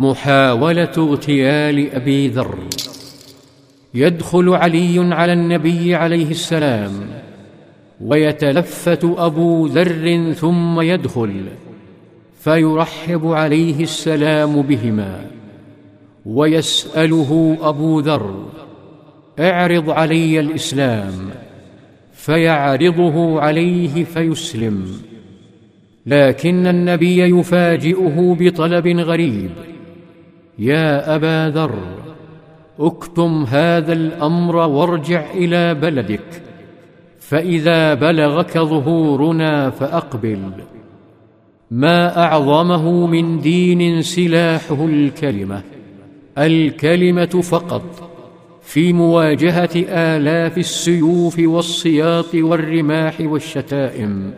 [0.00, 2.58] محاولة اغتيال أبي ذر.
[3.94, 6.92] يدخل علي على النبي عليه السلام
[8.00, 11.44] ويتلفت أبو ذر ثم يدخل
[12.40, 15.26] فيرحب عليه السلام بهما
[16.26, 18.46] ويسأله أبو ذر
[19.40, 21.30] اعرض علي الإسلام.
[22.12, 24.84] فيعرضه عليه فيسلم
[26.06, 29.50] لكن النبي يفاجئه بطلب غريب.
[30.60, 31.74] يا أبا ذر
[32.80, 36.42] اكتم هذا الأمر وارجع إلى بلدك.
[37.18, 40.38] فإذا بلغك ظهورنا فأقبل.
[41.70, 45.62] ما أعظمه من دين سلاحه الكلمة.
[46.38, 48.10] الكلمة فقط.
[48.62, 54.32] في مواجهة آلاف السيوف والسياط والرماح والشتائم.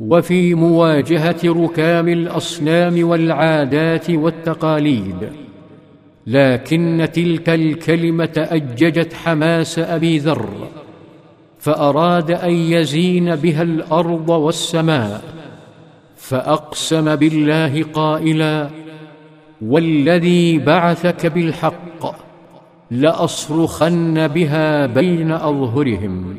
[0.00, 5.49] وفي مواجهة ركام الأصنام والعادات والتقاليد.
[6.26, 10.68] لكن تلك الكلمة أججت حماس أبي ذر
[11.58, 15.22] فأراد أن يزين بها الأرض والسماء
[16.16, 18.70] فأقسم بالله قائلا
[19.62, 22.14] والذي بعثك بالحق
[22.90, 26.36] لأصرخن بها بين أظهرهم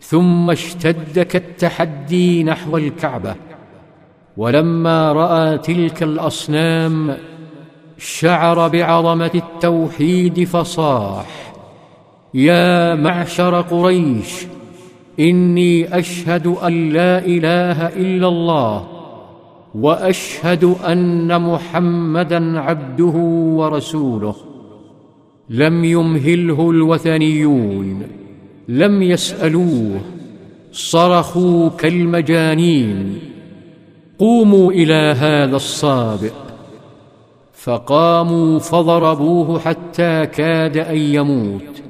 [0.00, 3.34] ثم اشتد كالتحدي نحو الكعبة
[4.36, 7.16] ولما رأى تلك الأصنام
[8.04, 11.52] شعر بعظمة التوحيد فصاح
[12.34, 14.46] يا معشر قريش
[15.20, 18.88] إني أشهد أن لا إله إلا الله
[19.74, 23.16] وأشهد أن محمدا عبده
[23.58, 24.34] ورسوله.
[25.50, 28.02] لم يمهله الوثنيون
[28.68, 30.00] لم يسألوه
[30.72, 33.18] صرخوا كالمجانين
[34.18, 36.51] قوموا إلى هذا الصابئ.
[37.62, 41.82] فقاموا فضربوه حتى كاد أن يموت.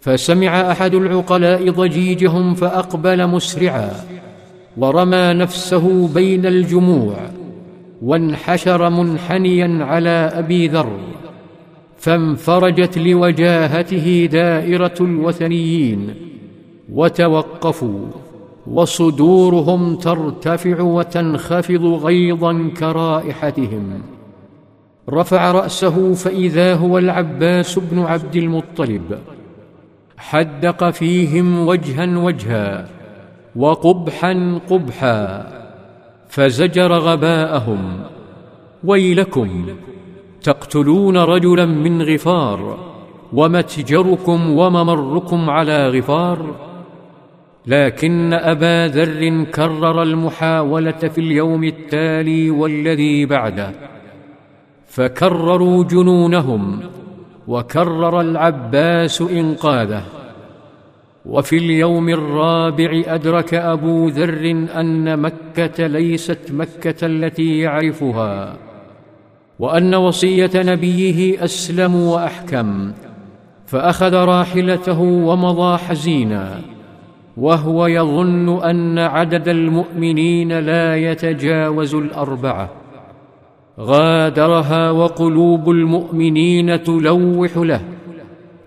[0.00, 3.90] فسمع أحد العقلاء ضجيجهم فأقبل مسرعا
[4.76, 7.14] ورمى نفسه بين الجموع
[8.02, 10.98] وانحشر منحنيا على أبي ذر
[11.98, 16.14] فانفرجت لوجاهته دائرة الوثنيين
[16.92, 18.06] وتوقفوا
[18.66, 24.15] وصدورهم ترتفع وتنخفض غيظا كرائحتهم.
[25.10, 29.18] رفع رأسه فإذا هو العباس بن عبد المطلب.
[30.18, 32.88] حدق فيهم وجها وجها
[33.56, 35.46] وقبحا قبحا
[36.28, 38.00] فزجر غباءهم.
[38.84, 39.66] ويلكم
[40.42, 42.78] تقتلون رجلا من غفار
[43.32, 46.54] ومتجركم وممركم على غفار.
[47.66, 53.95] لكن أبا ذر كرر المحاولة في اليوم التالي والذي بعده.
[54.96, 56.80] فكرروا جنونهم
[57.48, 60.02] وكرر العباس إنقاذه.
[61.26, 68.56] وفي اليوم الرابع أدرك أبو ذر أن مكة ليست مكة التي يعرفها
[69.58, 72.92] وأن وصية نبيه أسلم وأحكم
[73.66, 76.60] فأخذ راحلته ومضى حزينا
[77.36, 82.85] وهو يظن أن عدد المؤمنين لا يتجاوز الأربعة.
[83.80, 87.80] غادرها وقلوب المؤمنين تلوح له.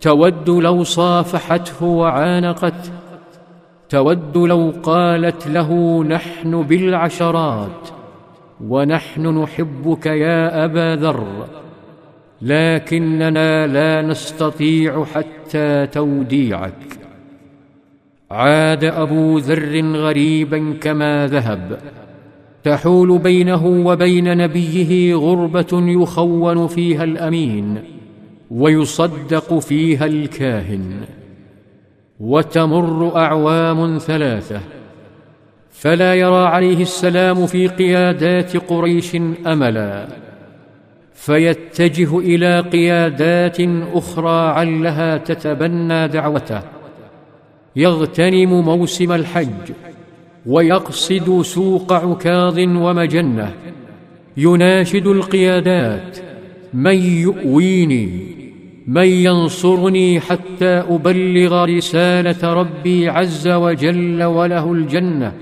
[0.01, 2.91] تود لو صافحته وعانقته
[3.89, 7.89] تود لو قالت له نحن بالعشرات.
[8.67, 11.45] ونحن نحبك يا أبا ذر.
[12.41, 16.99] لكننا لا نستطيع حتى توديعك.
[18.31, 21.79] عاد أبو ذر غريبا كما ذهب.
[22.63, 27.83] تحول بينه وبين نبيه غربة يخون فيها الأمين
[28.51, 31.01] ويصدق فيها الكاهن
[32.19, 34.59] وتمر أعوام ثلاثة
[35.71, 39.15] فلا يرى عليه السلام في قيادات قريش
[39.47, 40.07] أملا
[41.13, 43.57] فيتجه إلى قيادات
[43.93, 46.61] أخرى علها تتبنى دعوته.
[47.75, 49.71] يغتنم موسم الحج
[50.45, 53.53] ويقصد سوق عكاظ ومجنة
[54.37, 56.17] يناشد القيادات
[56.73, 58.39] من يؤويني
[58.87, 65.33] من ينصرني حتى أبلغ رسالة ربي عز وجل وله الجنة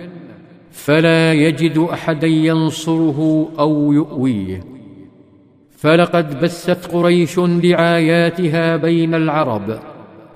[0.71, 4.63] فلا يجد أحدا ينصره أو يؤويه.
[5.77, 9.79] فلقد بثت قريش دعاياتها بين العرب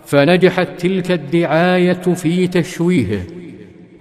[0.05, 3.40] فنجحت تلك الدعاية في تشويهه.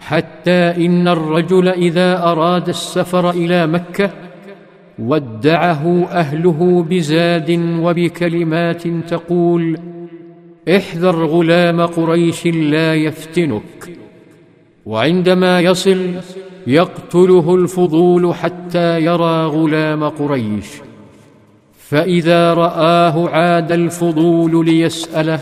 [0.01, 4.11] حتى إن الرجل إذا أراد السفر إلى مكة
[4.99, 7.51] ودعه أهله بزاد
[7.81, 9.79] وبكلمات تقول
[10.77, 13.91] احذر غلام قريش لا يفتنك.
[14.87, 16.11] وعندما يصل
[16.67, 20.67] يقتله الفضول حتى يرى غلام قريش.
[21.79, 25.41] فإذا رآه عاد الفضول ليسأله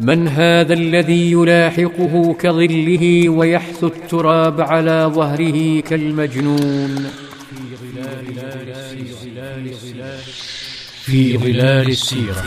[0.00, 7.10] من هذا الذي يلاحقه كظله ويحث التراب على ظهره كالمجنون؟
[11.04, 12.44] في ظلال السيرة.